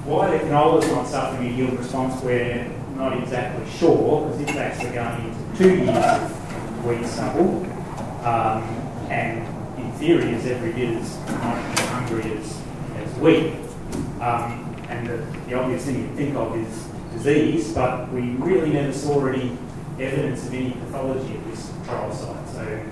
Why 0.05 0.37
the 0.37 0.43
canola 0.43 0.83
is 0.83 0.89
not 0.91 1.07
suffering 1.07 1.47
a 1.47 1.51
yield 1.55 1.79
response, 1.79 2.21
we're 2.21 2.69
not 2.95 3.17
exactly 3.21 3.69
sure, 3.69 4.27
because 4.27 4.41
it's 4.41 4.57
actually 4.57 4.91
going 4.91 5.29
into 5.29 5.57
two 5.57 5.75
years 5.85 6.05
of 6.05 6.85
wheat 6.85 7.05
stubble. 7.05 7.65
Um, 8.25 8.63
and 9.09 9.47
in 9.79 9.91
theory 9.93 10.33
is 10.33 10.45
every 10.45 10.73
bit 10.73 10.97
as 10.97 11.15
hungry 11.27 12.31
as, 12.33 12.61
as 12.97 13.17
wheat. 13.19 13.53
Um, 14.19 14.65
and 14.89 15.07
the, 15.07 15.17
the 15.47 15.53
obvious 15.53 15.85
thing 15.85 16.01
you 16.01 16.15
think 16.15 16.35
of 16.35 16.55
is 16.57 16.89
disease, 17.13 17.73
but 17.73 18.11
we 18.11 18.31
really 18.31 18.71
never 18.71 18.93
saw 18.93 19.25
any 19.27 19.57
evidence 19.99 20.47
of 20.47 20.53
any 20.53 20.71
pathology 20.71 21.37
at 21.37 21.45
this 21.45 21.71
trial 21.85 22.13
site. 22.13 22.47
So 22.49 22.85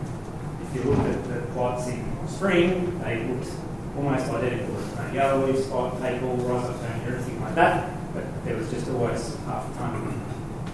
if 0.64 0.76
you 0.76 0.92
look 0.92 1.00
at 1.00 1.28
the 1.28 1.42
plots 1.54 1.88
in 1.88 2.28
spring, 2.28 3.00
they 3.00 3.24
looked 3.24 3.50
almost 3.96 4.30
identical. 4.30 4.76
No 4.76 5.14
yellow 5.14 5.48
leaf 5.48 5.64
spot, 5.64 6.00
table, 6.02 6.38
rhizoctonia, 6.38 7.14
anything 7.14 7.42
like 7.42 7.56
that, 7.56 8.14
but 8.14 8.26
there 8.46 8.58
was 8.58 8.70
just 8.70 8.90
always 8.90 9.36
half 9.46 9.70
a 9.74 9.78
tonne 9.78 10.22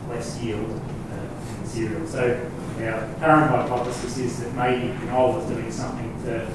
less 0.09 0.39
yield 0.41 0.69
in 0.69 1.61
the 1.61 1.67
cereal. 1.69 2.07
So 2.07 2.49
our 2.79 3.13
current 3.19 3.49
hypothesis 3.49 4.17
is 4.17 4.39
that 4.39 4.53
maybe 4.55 4.93
canola 4.99 5.41
is 5.43 5.49
doing 5.49 5.71
something 5.71 6.23
to 6.23 6.47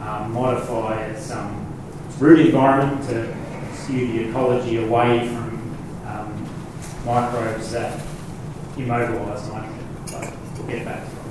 um, 0.00 0.32
modify 0.32 1.14
some 1.16 1.66
root 2.18 2.40
environment 2.40 3.08
to 3.08 3.36
skew 3.74 4.12
the 4.12 4.28
ecology 4.28 4.76
away 4.78 5.28
from 5.28 5.36
um, 5.36 5.39
microbes 7.04 7.72
that 7.72 8.00
immobilise 8.76 9.52
nitrogen. 9.52 9.86
But 10.06 10.32
we'll 10.56 10.66
get 10.68 10.84
back 10.84 11.04
to 11.08 11.14
that. 11.14 11.24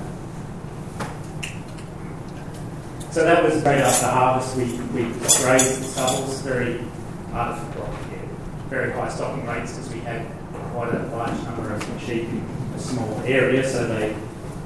So 3.11 3.23
that 3.23 3.43
was 3.43 3.59
straight 3.59 3.81
after 3.81 4.07
harvest. 4.07 4.55
We, 4.55 4.65
we 4.93 5.03
grazed 5.41 5.81
the 5.81 5.83
stubbles, 5.83 6.41
very 6.41 6.77
to 6.77 7.55
forget, 7.63 8.25
very 8.69 8.91
high 8.91 9.09
stocking 9.09 9.45
rates 9.45 9.73
because 9.73 9.93
we 9.93 9.99
had 10.01 10.25
quite 10.71 10.93
a 10.93 10.99
large 11.07 11.41
number 11.43 11.73
of 11.73 11.83
sheep 12.01 12.29
in 12.29 12.45
a 12.75 12.79
small 12.79 13.21
area, 13.25 13.67
so 13.67 13.87
they 13.87 14.15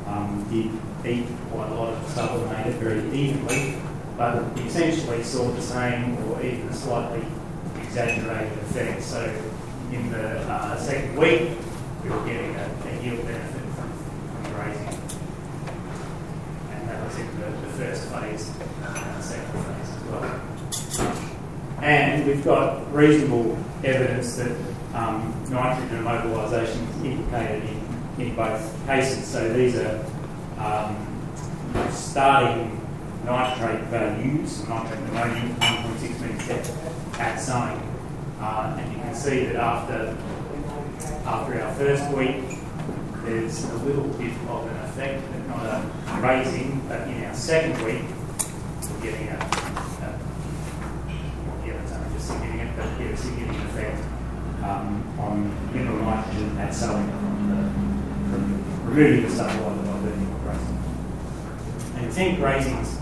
um, 0.07 0.45
did 0.49 0.71
eat 1.05 1.25
quite 1.51 1.69
a 1.69 1.73
lot 1.75 1.89
of 1.93 2.09
stubble 2.09 2.43
and 2.45 2.65
ate 2.65 2.73
it 2.73 2.79
very 2.79 3.01
evenly 3.13 3.77
but 4.17 4.53
we 4.55 4.61
essentially 4.63 5.23
saw 5.23 5.49
the 5.51 5.61
same 5.61 6.17
or 6.29 6.41
even 6.43 6.67
a 6.69 6.73
slightly 6.73 7.25
exaggerated 7.81 8.57
effect. 8.59 9.01
So 9.01 9.33
in 9.91 10.11
the 10.11 10.39
uh, 10.41 10.77
second 10.77 11.15
week, 11.17 11.51
we 12.03 12.09
were 12.09 12.25
getting 12.25 12.55
a, 12.55 12.69
a 12.85 13.03
yield 13.03 13.25
benefit 13.25 13.61
from, 13.75 13.91
from 13.93 14.53
grazing. 14.53 14.87
And 16.71 16.89
that 16.89 17.03
was 17.05 17.17
in 17.17 17.39
the, 17.39 17.45
the 17.45 17.73
first 17.73 18.09
phase 18.09 18.49
and 18.49 19.17
the 19.17 19.21
second 19.21 19.63
phase 19.63 19.89
as 19.89 20.03
well. 20.09 21.33
And 21.81 22.25
we've 22.25 22.43
got 22.43 22.93
reasonable 22.93 23.57
evidence 23.83 24.37
that 24.37 24.55
um, 24.93 25.33
nitrogen 25.49 26.03
mobilisation 26.03 26.81
is 26.87 27.03
implicated 27.03 27.69
in, 27.69 28.21
in 28.21 28.35
both 28.35 28.85
cases. 28.85 29.27
So 29.27 29.53
these 29.53 29.75
are 29.75 30.05
um, 30.57 31.91
starting 31.91 32.79
nitrate 33.25 33.83
values, 33.85 34.67
nitrate 34.67 34.99
ammonium, 35.09 35.55
1.6 35.55 36.21
metres 36.21 36.71
at 37.19 37.37
sowing. 37.37 37.92
Uh, 38.43 38.75
and 38.77 38.91
you 38.91 38.99
can 38.99 39.15
see 39.15 39.45
that 39.45 39.55
after, 39.55 40.17
after 41.25 41.61
our 41.61 41.73
first 41.75 42.03
week, 42.11 42.59
there's 43.23 43.63
a 43.63 43.77
little 43.85 44.03
bit 44.19 44.33
of 44.49 44.67
an 44.67 44.77
effect, 44.83 45.23
but 45.31 45.47
not 45.47 45.65
a 45.65 46.21
raising. 46.21 46.81
But 46.89 47.07
in 47.07 47.23
our 47.23 47.33
second 47.33 47.81
week, 47.85 48.03
we're 48.91 49.01
getting 49.01 49.29
a, 49.29 49.39
a 49.39 50.19
yeah, 51.65 52.19
significant, 52.19 52.75
but 52.75 52.85
yeah, 52.99 53.07
a 53.07 53.15
significant 53.15 53.63
effect 53.69 54.03
um, 54.61 55.19
on 55.19 55.73
mineral 55.73 56.03
nitrogen 56.03 56.57
at 56.57 56.75
sowing 56.75 57.09
from, 57.11 57.47
the, 57.47 57.63
from 58.29 58.89
removing 58.89 59.23
the 59.23 59.29
stuff 59.29 59.53
by 59.53 59.73
burning 60.01 60.27
or 60.33 60.39
grazing. 60.39 60.83
And 61.95 62.05
you 62.07 62.11
think 62.11 62.39
grazing's 62.39 62.99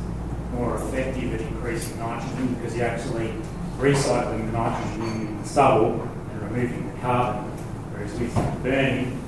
more 0.54 0.76
effective 0.76 1.34
at 1.34 1.42
increasing 1.42 1.98
nitrogen 1.98 2.54
because 2.54 2.78
you're 2.78 2.86
actually 2.86 3.34
recycling 3.82 4.46
the 4.46 4.58
nitrogen 4.58 5.28
in 5.28 5.42
the 5.42 5.48
stubble 5.48 6.02
and 6.02 6.42
removing 6.44 6.94
the 6.94 7.00
carbon. 7.02 7.50
Whereas 7.92 8.20
with 8.20 8.64
burning, 8.64 9.20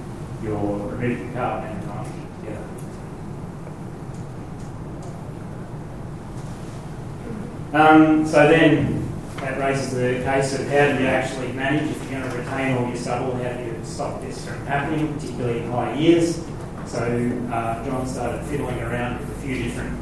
you're 0.43 0.55
removing 0.55 1.27
the 1.27 1.33
carbon 1.33 1.71
and 1.71 1.81
the 1.81 1.87
nitrogen 1.87 2.27
together. 2.39 2.67
Um, 7.73 8.27
so 8.27 8.47
then 8.47 9.09
that 9.37 9.57
raises 9.57 9.91
the 9.91 10.23
case 10.23 10.53
of 10.53 10.67
how 10.67 10.95
do 10.95 11.03
you 11.03 11.09
actually 11.09 11.51
manage 11.53 11.89
if 11.89 12.11
you're 12.11 12.19
going 12.21 12.31
to 12.31 12.37
retain 12.37 12.77
all 12.77 12.87
your 12.87 12.95
stubble, 12.95 13.35
how 13.35 13.53
do 13.53 13.63
you 13.63 13.73
stop 13.83 14.21
this 14.21 14.45
from 14.47 14.63
happening, 14.67 15.11
particularly 15.15 15.63
in 15.63 15.71
high 15.71 15.95
years. 15.95 16.45
So 16.85 17.01
uh, 17.51 17.83
John 17.85 18.07
started 18.07 18.45
fiddling 18.45 18.79
around 18.81 19.19
with 19.19 19.31
a 19.31 19.41
few 19.41 19.63
different 19.63 19.99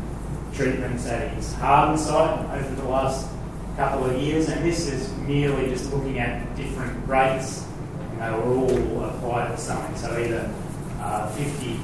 treatments 0.54 1.08
at 1.08 1.32
his 1.36 1.54
Harden 1.54 1.98
site 1.98 2.50
over 2.50 2.76
the 2.76 2.84
last 2.84 3.30
couple 3.82 4.06
of 4.06 4.22
years, 4.22 4.48
and 4.48 4.64
this 4.64 4.88
is 4.88 5.12
merely 5.26 5.68
just 5.68 5.92
looking 5.92 6.20
at 6.20 6.56
different 6.56 6.96
rates. 7.10 7.66
They 8.20 8.30
were 8.30 8.54
all 8.54 9.06
applied 9.06 9.50
at 9.54 9.60
something, 9.60 9.96
so 9.96 10.16
either 10.20 10.54
uh, 11.00 11.28
50 11.32 11.80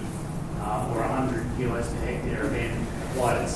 uh, 0.59 0.91
or 0.93 0.99
100 1.01 1.57
kilos 1.57 1.87
per 1.87 2.05
hectare 2.05 2.43
of 2.43 2.53
N 2.53 2.85
applied 3.09 3.49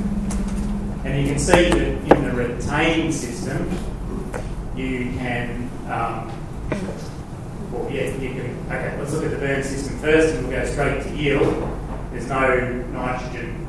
And 1.05 1.21
you 1.21 1.31
can 1.31 1.38
see 1.38 1.69
that 1.69 2.17
in 2.17 2.24
the 2.24 2.31
retaining 2.31 3.12
system, 3.12 3.69
you 4.75 5.13
can, 5.19 5.69
um, 5.86 6.31
well, 7.71 7.91
yeah, 7.91 8.10
you 8.17 8.29
can, 8.29 8.65
okay, 8.71 8.98
let's 8.98 9.13
look 9.13 9.24
at 9.24 9.29
the 9.29 9.38
burn 9.38 9.63
system 9.63 10.00
first 10.00 10.33
and 10.33 10.48
we'll 10.48 10.60
go 10.60 10.65
straight 10.65 11.03
to 11.03 11.15
yield. 11.15 11.79
There's 12.12 12.27
no 12.27 12.57
nitrogen 12.91 13.62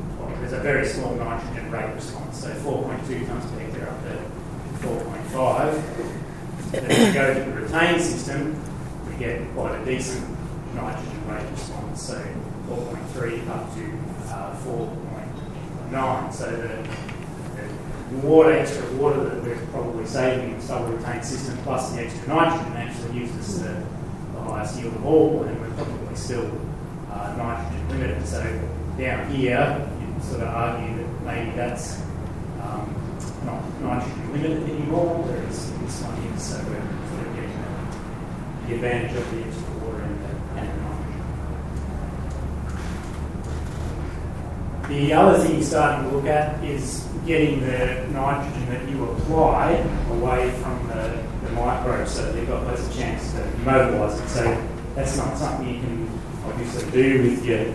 there's 0.43 0.53
a 0.53 0.59
very 0.59 0.85
small 0.85 1.15
nitrogen 1.15 1.71
rate 1.71 1.95
response, 1.95 2.41
so 2.41 2.49
4.2 2.49 3.25
tonnes 3.25 3.49
per 3.53 3.59
hectare 3.59 3.72
4.5. 4.83 6.71
Then 6.71 6.91
if 6.91 7.07
we 7.07 7.13
go 7.13 7.33
to 7.33 7.39
the 7.39 7.51
retained 7.61 8.01
system, 8.01 8.61
we 9.09 9.15
get 9.15 9.49
quite 9.53 9.79
a 9.79 9.85
decent 9.85 10.27
nitrogen 10.75 11.27
rate 11.27 11.49
response, 11.51 12.01
so 12.01 12.21
4.3 12.67 13.47
up 13.47 13.73
to 13.75 13.83
uh, 14.33 14.55
4.9. 14.65 16.33
So 16.33 16.51
the, 16.51 16.89
the 18.11 18.27
water, 18.27 18.51
extra 18.51 18.91
water 18.93 19.23
that 19.23 19.43
we're 19.43 19.55
probably 19.67 20.05
saving 20.05 20.49
in 20.51 20.57
the 20.57 20.61
stubble 20.61 20.87
retained 20.87 21.23
system 21.23 21.57
plus 21.59 21.91
the 21.91 22.01
extra 22.01 22.27
nitrogen 22.27 22.73
actually 22.73 23.19
gives 23.19 23.37
us 23.39 23.59
the, 23.59 23.83
the 24.33 24.41
highest 24.41 24.79
yield 24.79 24.95
of 24.95 25.05
all, 25.05 25.43
and 25.43 25.61
we're 25.61 25.71
probably 25.75 26.15
still 26.15 26.51
uh, 27.09 27.35
nitrogen 27.37 27.89
limited. 27.89 28.27
So 28.27 28.43
down 28.97 29.29
here, 29.31 29.89
you 30.01 30.23
sort 30.23 30.41
of 30.41 30.49
argue 30.49 30.97
that 30.97 31.21
maybe 31.23 31.55
that's 31.55 32.01
um, 32.61 33.02
not 33.45 33.81
nitrogen 33.81 34.33
limited 34.33 34.69
anymore, 34.69 35.23
one 35.23 35.29
is, 35.49 35.57
so 36.43 36.57
we're 36.57 36.83
sort 37.09 37.27
of 37.27 37.35
getting 37.35 37.55
the, 38.67 38.75
advantage 38.75 39.15
of 39.15 39.23
the 39.31 39.41
water 39.85 40.01
and 40.01 40.15
the, 40.23 40.29
and 40.59 40.69
the. 44.83 44.93
The 44.93 45.13
other 45.13 45.37
thing 45.39 45.51
you're 45.55 45.63
starting 45.63 46.09
to 46.09 46.15
look 46.15 46.25
at 46.25 46.63
is 46.63 47.07
getting 47.25 47.61
the 47.61 48.07
nitrogen 48.11 48.69
that 48.69 48.89
you 48.89 49.03
apply 49.03 49.71
away 50.09 50.51
from 50.61 50.87
the, 50.87 51.23
the 51.45 51.51
microbes 51.53 52.11
so 52.11 52.31
they've 52.33 52.47
got 52.47 52.65
less 52.67 52.95
chance 52.95 53.31
to 53.33 53.45
mobilise 53.59 54.19
it. 54.19 54.29
So 54.29 54.67
that's 54.95 55.17
not 55.17 55.37
something 55.37 55.67
you 55.73 55.79
can 55.81 56.09
obviously 56.45 56.91
do 56.91 57.23
with 57.23 57.45
your 57.45 57.73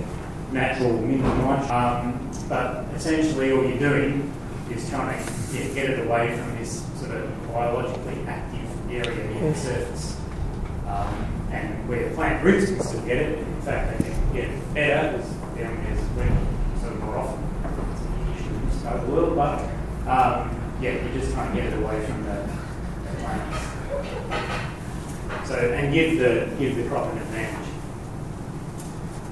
natural 0.52 0.93
mineral 1.00 1.35
nitrogen. 1.37 1.75
Um, 1.75 2.31
but 2.49 2.85
essentially, 2.95 3.52
all 3.52 3.64
you're 3.64 3.78
doing 3.78 4.33
is 4.71 4.88
trying 4.88 5.25
to 5.25 5.38
yeah, 5.52 5.69
get 5.75 5.90
it 5.90 6.07
away 6.07 6.37
from 6.37 6.59
this 6.59 6.83
sort 6.99 7.12
of 7.12 7.52
biologically 7.52 8.25
active 8.26 8.90
area 8.90 9.31
in 9.31 9.52
the 9.52 9.55
surface. 9.55 10.21
Um, 10.87 11.49
and 11.50 11.88
where 11.88 12.09
the 12.09 12.14
plant 12.14 12.45
roots 12.45 12.67
can 12.67 12.81
still 12.81 13.00
get 13.02 13.17
it, 13.17 13.38
in 13.38 13.62
fact, 13.62 13.99
they 13.99 14.11
can 14.11 14.33
get 14.33 14.45
it 14.50 14.75
better 14.75 15.19
because 15.19 15.33
down 15.57 15.85
there's 15.85 16.00
wind 16.17 16.81
sort 16.81 16.93
of 16.93 17.00
more 17.02 17.19
often. 17.19 17.45
It's 17.93 18.05
an 18.05 18.12
issue 18.37 18.55
in 18.55 19.07
the 19.07 19.12
world, 19.12 19.37
but 19.37 19.61
um, 20.09 20.59
yeah, 20.81 20.93
you're 20.93 21.21
just 21.21 21.35
can't 21.35 21.55
get 21.55 21.67
it 21.67 21.83
away 21.83 22.05
from 22.07 22.25
the, 22.25 22.49
the 23.05 23.17
plants. 23.23 23.59
So, 25.49 25.55
and 25.57 25.93
give 25.93 26.19
the 26.19 26.55
give 26.59 26.76
the 26.76 26.88
crop 26.88 27.12
an 27.12 27.19
advantage. 27.19 27.69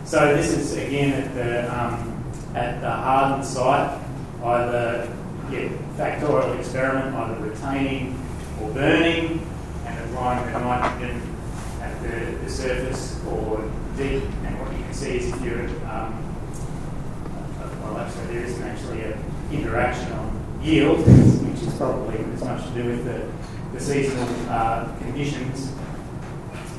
So 0.04 0.34
this 0.34 0.50
is 0.50 0.72
again 0.76 1.12
at 1.12 1.34
the 1.34 1.74
um, 1.74 2.24
at 2.54 2.80
the 2.80 2.90
Harden 2.90 3.44
site, 3.44 4.00
either 4.42 5.16
yeah, 5.50 5.68
factorial 5.96 6.58
experiment, 6.58 7.14
either 7.14 7.40
retaining 7.40 8.18
or 8.60 8.70
burning, 8.70 9.46
and 9.84 10.14
the 10.14 10.58
nitrogen 10.60 11.22
at 11.80 12.02
the, 12.02 12.36
the 12.44 12.50
surface 12.50 13.20
or 13.26 13.70
deep. 13.96 14.22
And 14.44 14.60
what 14.60 14.72
you 14.72 14.82
can 14.84 14.94
see 14.94 15.18
is 15.18 15.32
if 15.32 15.40
you're, 15.42 15.68
um, 15.88 16.22
well, 17.82 17.98
actually, 17.98 18.26
there 18.34 18.44
isn't 18.44 18.62
actually 18.62 19.02
an 19.02 19.24
interaction 19.52 20.12
on 20.12 20.60
yield, 20.62 20.98
which 20.98 21.62
is 21.62 21.74
probably 21.74 22.18
as 22.34 22.44
much 22.44 22.64
to 22.64 22.70
do 22.70 22.88
with 22.90 23.04
the, 23.04 23.28
the 23.72 23.80
seasonal 23.80 24.28
uh, 24.48 24.96
conditions. 24.98 25.72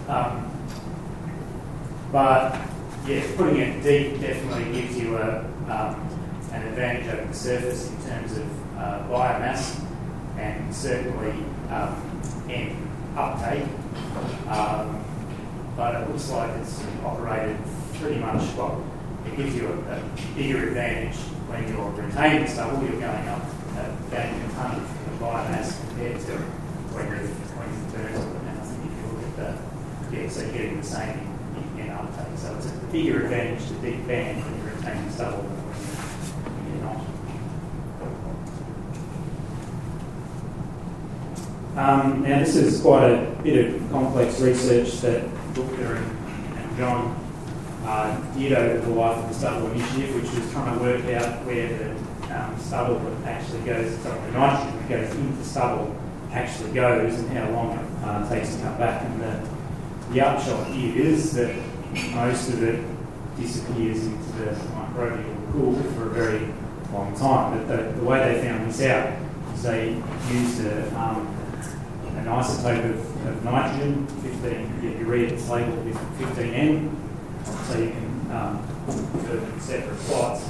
Um, 0.07 0.51
but 2.11 2.59
yeah, 3.05 3.23
putting 3.35 3.57
it 3.57 3.83
deep 3.83 4.19
definitely 4.19 4.81
gives 4.81 4.97
you 4.97 5.17
a, 5.17 5.39
um, 5.69 6.16
an 6.51 6.63
advantage 6.67 7.07
over 7.13 7.25
the 7.25 7.33
surface 7.33 7.89
in 7.89 8.09
terms 8.09 8.37
of 8.37 8.77
uh, 8.77 9.07
biomass. 9.09 9.81
and 10.37 10.73
certainly 10.73 11.31
um, 11.71 12.21
N 12.49 12.89
uptake. 13.15 13.63
Um, 14.47 15.03
but 15.75 15.95
it 15.95 16.09
looks 16.09 16.29
like 16.31 16.49
it's 16.57 16.83
operated 17.03 17.57
pretty 17.95 18.19
much 18.19 18.41
well. 18.55 18.83
It 19.25 19.35
gives 19.37 19.55
you 19.55 19.67
a, 19.67 19.95
a 19.95 20.03
bigger 20.35 20.67
advantage 20.69 21.15
when 21.47 21.67
you're 21.67 21.89
retaining 21.91 22.47
stubble. 22.47 22.81
You're 22.83 22.99
going 23.01 23.27
up, 23.27 23.43
uh, 23.77 23.91
gaining 24.09 24.41
a 24.41 24.49
ton 24.53 24.75
of 24.75 24.87
biomass 25.19 25.79
compared 25.89 26.19
to 26.21 26.37
when 26.93 27.07
you're 27.07 27.27
when 27.27 27.67
you 27.73 27.79
burn 27.91 28.13
it. 28.13 28.17
And 28.17 28.49
I 28.49 28.61
think 28.63 28.81
if 28.85 28.93
you 28.97 29.05
look 29.13 29.23
at 29.25 29.35
the 29.37 29.51
yeah, 30.15 30.29
so 30.29 30.41
you're 30.41 30.51
getting 30.53 30.77
the 30.77 30.83
same 30.83 31.19
in, 31.75 31.79
in 31.85 31.89
uptake. 31.89 32.37
So 32.37 32.55
it's 32.55 32.67
a 32.67 32.69
bigger 32.91 33.23
advantage 33.23 33.67
to 33.67 33.73
deep 33.75 34.07
band 34.07 34.43
when 34.43 34.53
you're 34.57 34.75
retaining 34.75 35.11
stubble 35.11 35.43
than 35.43 35.49
when 36.53 36.63
you're 36.73 36.85
not. 36.85 37.01
Um, 41.77 42.16
now, 42.27 42.39
this 42.39 42.57
is 42.57 42.81
quite 42.81 43.09
a 43.09 43.41
bit 43.41 43.73
of 43.73 43.89
complex 43.89 44.41
research 44.41 44.99
that 44.99 45.23
Booker 45.53 45.95
and, 45.95 46.57
and 46.57 46.77
John 46.77 47.25
uh, 47.85 48.19
did 48.33 48.51
over 48.51 48.85
the 48.85 48.93
life 48.93 49.17
of 49.17 49.29
the 49.29 49.33
stubble 49.33 49.71
initiative, 49.71 50.13
which 50.13 50.33
was 50.33 50.51
trying 50.51 50.77
to 50.77 50.83
work 50.83 51.05
out 51.15 51.45
where 51.45 51.69
the 51.69 52.37
um, 52.37 52.59
stubble 52.59 52.99
actually 53.23 53.61
goes, 53.61 53.97
sorry, 53.99 54.19
the 54.19 54.31
nitrogen 54.31 54.77
that 54.77 54.89
goes 54.89 55.15
into 55.15 55.43
stubble 55.45 55.95
actually 56.33 56.73
goes 56.73 57.13
and 57.13 57.29
how 57.29 57.49
long 57.51 57.77
it 57.77 58.03
uh, 58.03 58.29
takes 58.29 58.55
to 58.55 58.61
come 58.61 58.77
back. 58.77 59.03
And 59.03 59.21
the, 59.21 59.49
the 60.11 60.21
upshot 60.21 60.69
is 60.71 61.31
that 61.33 61.55
most 62.13 62.49
of 62.49 62.61
it 62.61 62.83
disappears 63.39 64.05
into 64.05 64.31
the 64.33 64.51
microbial 64.75 65.51
pool 65.53 65.81
for 65.93 66.07
a 66.07 66.09
very 66.09 66.53
long 66.91 67.15
time. 67.17 67.57
But 67.57 67.67
the, 67.69 67.99
the 67.99 68.03
way 68.03 68.33
they 68.33 68.41
found 68.45 68.69
this 68.69 68.81
out 68.81 69.17
is 69.53 69.63
they 69.63 69.93
used 70.29 70.65
a, 70.65 70.99
um, 70.99 71.36
an 72.27 72.33
isotope 72.33 72.89
of, 72.89 73.27
of 73.27 73.43
nitrogen, 73.45 74.05
15, 74.05 74.83
you, 74.83 74.99
you 74.99 75.05
read 75.05 75.31
it's 75.31 75.47
labelled 75.47 75.85
with 75.85 75.95
15N, 76.19 76.93
so 77.65 77.79
you 77.79 77.89
can 77.89 78.31
um, 78.31 78.67
put 79.25 79.61
separate 79.61 79.97
plots 79.99 80.49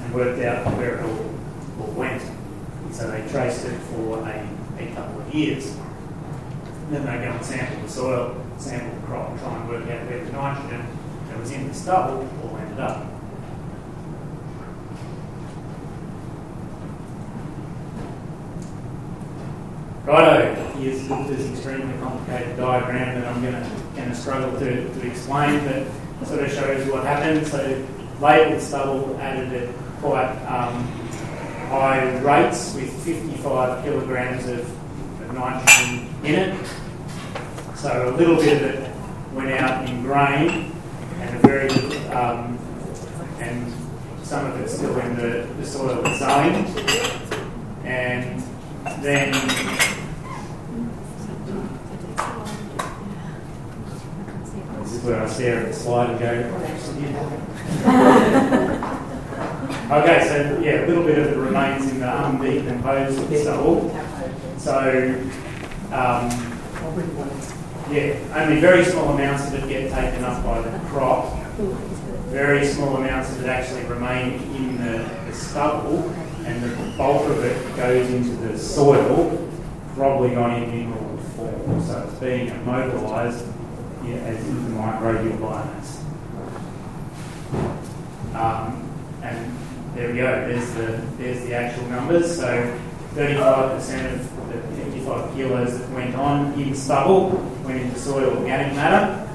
and 0.00 0.14
worked 0.14 0.42
out 0.42 0.64
where 0.78 0.96
it 0.96 1.04
all, 1.04 1.34
all 1.80 1.92
went. 1.92 2.22
And 2.22 2.94
so 2.94 3.10
they 3.10 3.20
traced 3.28 3.66
it 3.66 3.78
for 3.78 4.18
a, 4.20 4.48
a 4.78 4.94
couple 4.94 5.20
of 5.20 5.34
years. 5.34 5.76
And 5.76 6.96
then 6.96 7.04
they 7.04 7.24
go 7.26 7.32
and 7.32 7.44
sample 7.44 7.82
the 7.82 7.88
soil, 7.88 8.44
sample 8.56 8.98
the 8.98 9.06
crop, 9.06 9.30
and 9.30 9.40
try 9.40 9.56
and 9.56 9.68
work 9.68 9.82
out 9.82 10.06
where 10.06 10.24
the 10.24 10.32
nitrogen 10.32 10.86
that 11.28 11.38
was 11.38 11.50
in 11.50 11.68
the 11.68 11.74
stubble 11.74 12.26
all 12.42 12.56
ended 12.56 12.80
up. 12.80 13.04
Righto, 20.06 20.67
here's 20.78 21.06
this 21.08 21.50
extremely 21.50 21.96
complicated 21.98 22.56
diagram 22.56 23.20
that 23.20 23.32
I'm 23.32 23.42
going 23.42 23.54
to, 23.54 23.96
going 23.96 24.08
to 24.08 24.14
struggle 24.14 24.58
to, 24.60 24.94
to 24.94 25.06
explain, 25.06 25.64
but 25.64 26.26
sort 26.26 26.42
of 26.42 26.52
shows 26.52 26.88
what 26.90 27.04
happened. 27.04 27.46
So 27.46 27.86
labelled 28.20 28.60
stubble 28.60 29.16
added 29.20 29.52
at 29.52 29.74
quite 30.00 30.30
um, 30.46 30.84
high 31.68 32.18
rates 32.20 32.74
with 32.74 32.92
55 33.04 33.84
kilograms 33.84 34.46
of, 34.46 34.60
of 34.60 35.34
nitrogen 35.34 36.08
in 36.24 36.34
it. 36.34 36.66
So 37.76 38.14
a 38.14 38.16
little 38.16 38.36
bit 38.36 38.56
of 38.56 38.62
it 38.62 38.94
went 39.32 39.50
out 39.50 39.88
in 39.88 40.02
grain, 40.02 40.72
and 41.20 41.36
a 41.36 41.38
very 41.46 41.70
um, 42.08 42.58
and 43.40 43.72
some 44.22 44.46
of 44.46 44.60
it's 44.60 44.74
still 44.74 44.98
in 44.98 45.16
the, 45.16 45.48
the 45.58 45.66
soil 45.66 46.02
zone. 46.16 46.66
And 47.84 48.42
then 49.00 49.32
this 54.82 54.87
is 54.98 55.04
where 55.04 55.22
I 55.22 55.28
stare 55.28 55.60
at 55.60 55.68
the 55.68 55.74
slide 55.74 56.10
and 56.10 56.18
go, 56.18 56.42
what 56.52 56.64
actually? 56.64 57.14
Okay, 59.88 60.28
so 60.28 60.60
yeah, 60.60 60.84
a 60.84 60.86
little 60.86 61.02
bit 61.02 61.18
of 61.18 61.28
it 61.28 61.36
remains 61.38 61.90
in 61.90 62.00
the 62.00 62.04
undecomposed 62.04 63.34
stubble. 63.40 63.88
So, 64.58 65.14
um, 65.86 66.28
yeah, 67.90 68.18
only 68.34 68.60
very 68.60 68.84
small 68.84 69.14
amounts 69.14 69.46
of 69.46 69.54
it 69.54 69.66
get 69.66 69.90
taken 69.90 70.24
up 70.24 70.44
by 70.44 70.60
the 70.60 70.78
crop. 70.90 71.34
Very 72.26 72.66
small 72.66 72.98
amounts 72.98 73.30
of 73.30 73.44
it 73.44 73.48
actually 73.48 73.84
remain 73.84 74.34
in 74.56 74.76
the, 74.76 75.08
the 75.26 75.32
stubble, 75.32 76.10
and 76.44 76.62
the 76.62 76.76
bulk 76.98 77.26
of 77.30 77.42
it 77.42 77.76
goes 77.76 78.10
into 78.10 78.36
the 78.46 78.58
soil, 78.58 79.48
probably 79.94 80.34
gone 80.34 80.62
in 80.62 80.70
mineral 80.70 81.16
form. 81.34 81.82
So 81.86 82.06
it's 82.10 82.20
being 82.20 82.48
immobilised 82.48 83.47
as 84.14 84.46
into 84.46 84.70
microbial 84.72 85.38
biomass. 85.38 85.98
Um, 88.34 88.88
and 89.22 89.58
there 89.94 90.10
we 90.10 90.16
go. 90.16 90.48
There's 90.48 90.70
the 90.74 91.02
there's 91.18 91.44
the 91.44 91.54
actual 91.54 91.86
numbers. 91.86 92.36
So 92.36 92.78
35% 93.14 94.14
of 94.14 94.48
the 94.48 94.76
55 94.84 95.34
kilos 95.34 95.78
that 95.78 95.90
went 95.90 96.14
on 96.14 96.52
in 96.54 96.74
stubble 96.74 97.30
went 97.64 97.80
into 97.80 97.98
soil 97.98 98.36
organic 98.38 98.74
matter. 98.74 99.28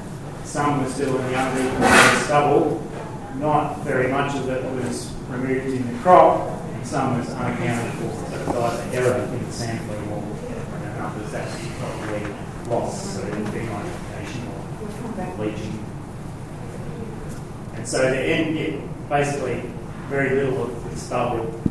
Some 0.45 0.83
were 0.83 0.89
still 0.89 1.17
in 1.19 1.31
the 1.31 1.38
undecomposed 1.38 2.25
stubble. 2.25 2.89
Not 3.36 3.79
very 3.79 4.12
much 4.12 4.36
of 4.36 4.47
it 4.49 4.63
was 4.63 5.12
removed 5.27 5.73
in 5.73 5.91
the 5.91 5.99
crop, 6.01 6.47
and 6.73 6.86
some 6.86 7.17
was 7.17 7.29
unaccounted 7.31 7.93
for. 7.95 8.13
So 8.29 8.38
it's 8.38 8.49
either 8.49 8.97
error 8.97 9.23
in 9.23 9.45
the 9.45 9.51
sampling 9.51 10.12
or 10.12 10.21
the 10.21 10.97
numbers 10.97 11.33
actually 11.33 11.71
probably 11.79 12.33
lost, 12.69 13.15
so 13.15 13.21
denitrification 13.23 14.12
or 15.27 15.36
bleaching. 15.36 15.86
And 17.75 17.88
so 17.88 17.97
the 17.97 18.17
end, 18.17 18.55
yeah, 18.57 18.79
basically 19.09 19.62
very 20.07 20.36
little 20.36 20.63
of 20.63 20.91
the 20.91 20.97
stubble 20.97 21.62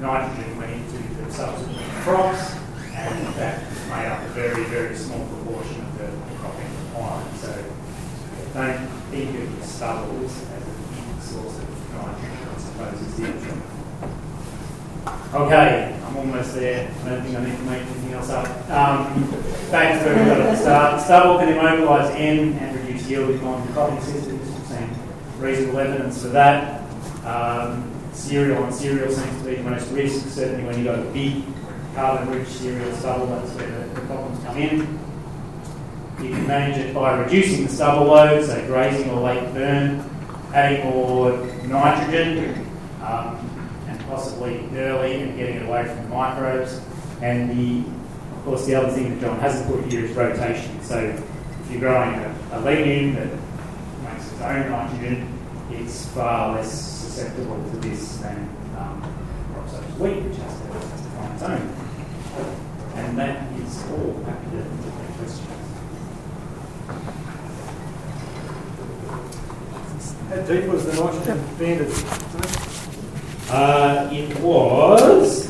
nitrogen 0.00 0.56
went 0.56 0.72
into 0.72 0.98
the 1.24 1.32
subsequent 1.32 1.78
crops, 2.02 2.54
and 2.94 3.34
that 3.34 3.62
made 3.88 4.06
up 4.06 4.22
a 4.22 4.28
very, 4.28 4.64
very 4.64 4.94
small 4.94 5.26
proportion 5.26 5.80
of 5.80 5.98
the, 5.98 6.08
cropping 6.38 6.70
requirement. 6.86 7.36
So 7.36 7.64
don't 8.54 8.86
think 9.10 9.38
of 9.38 9.58
the 9.58 9.66
stubbles 9.66 10.42
as 10.42 10.62
a 10.62 11.20
source 11.20 11.58
of 11.58 11.94
nitrogen, 11.94 12.48
I 12.48 12.58
suppose 12.58 13.00
is 13.00 13.16
the 13.16 13.24
issue. 13.24 13.60
Okay, 15.34 16.00
I'm 16.06 16.16
almost 16.16 16.54
there. 16.54 16.90
I 17.04 17.08
don't 17.08 17.22
think 17.22 17.36
I 17.36 17.44
need 17.44 17.56
to 17.56 17.62
make 17.64 17.82
anything 17.82 18.12
else 18.12 18.30
up. 18.30 18.46
Um, 18.70 19.30
back 19.70 19.98
to 19.98 20.04
where 20.06 20.18
we 20.18 20.30
got 20.30 20.40
at 20.40 20.50
the 20.50 20.56
start. 20.56 21.00
Stubble 21.02 21.38
can 21.38 21.48
immobilise 21.48 22.14
N 22.14 22.54
and 22.54 22.77
in 23.10 23.42
modern 23.42 23.72
cropping 23.72 24.00
systems. 24.02 24.70
We've 24.70 25.40
reasonable 25.40 25.78
evidence 25.78 26.22
for 26.22 26.28
that. 26.28 26.82
Um, 27.24 27.90
cereal 28.12 28.62
on 28.62 28.72
cereal 28.72 29.10
seems 29.10 29.42
to 29.42 29.48
be 29.48 29.56
the 29.56 29.62
most 29.62 29.90
risk, 29.92 30.28
certainly 30.28 30.64
when 30.64 30.76
you've 30.76 30.86
got 30.86 30.98
a 30.98 31.10
big 31.12 31.44
carbon-rich 31.94 32.48
cereal 32.48 32.92
stubble, 32.92 33.26
that's 33.26 33.52
where 33.52 33.66
the, 33.66 33.94
the 33.94 34.00
problems 34.02 34.44
come 34.44 34.56
in. 34.56 34.98
You 36.20 36.30
can 36.30 36.46
manage 36.46 36.78
it 36.78 36.94
by 36.94 37.18
reducing 37.18 37.66
the 37.66 37.72
stubble 37.72 38.06
load, 38.06 38.44
so 38.44 38.66
grazing 38.66 39.10
or 39.10 39.20
late 39.20 39.52
burn, 39.54 40.04
adding 40.52 40.90
more 40.90 41.32
nitrogen, 41.66 42.66
um, 43.02 43.38
and 43.88 44.00
possibly 44.06 44.68
early 44.74 45.22
and 45.22 45.36
getting 45.36 45.56
it 45.56 45.68
away 45.68 45.84
from 45.86 46.02
the 46.02 46.08
microbes. 46.08 46.80
And 47.22 47.50
the, 47.50 47.88
of 48.36 48.44
course, 48.44 48.66
the 48.66 48.74
other 48.74 48.90
thing 48.90 49.10
that 49.10 49.20
John 49.20 49.38
hasn't 49.38 49.70
put 49.70 49.90
here 49.90 50.04
is 50.04 50.12
rotation. 50.12 50.82
So 50.82 50.98
if 50.98 51.70
you're 51.70 51.80
growing 51.80 52.14
a, 52.14 52.34
a 52.52 52.60
legume 52.60 53.14
that 53.14 53.28
makes 54.02 54.32
its 54.32 54.40
own 54.40 54.70
nitrogen, 54.70 55.38
it's 55.70 56.06
far 56.08 56.54
less 56.54 56.72
susceptible 56.72 57.62
to 57.70 57.76
this 57.78 58.18
than 58.18 58.48
um, 58.78 59.02
crops 59.52 59.72
such 59.72 59.84
as 59.84 59.94
wheat, 59.94 60.22
which 60.22 60.36
has 60.38 60.60
to, 60.60 60.66
has 60.66 61.02
to 61.02 61.08
find 61.10 61.34
its 61.34 61.42
own. 61.42 61.74
And 62.96 63.18
that 63.18 63.52
is 63.52 63.82
all. 63.90 64.24
Happy 64.24 64.50
to 64.50 64.62
take 64.62 65.14
questions. 65.18 65.58
How 70.28 70.40
deep 70.42 70.64
was 70.64 70.84
the 70.86 70.92
nitrogen 70.92 71.38
banded? 71.58 71.92
Uh, 73.50 74.10
it 74.12 74.40
was 74.40 75.46